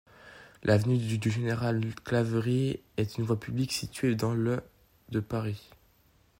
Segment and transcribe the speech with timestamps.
[0.63, 4.63] L'avenue du Général-Clavery est une voie publique située dans le
[5.09, 5.69] de Paris.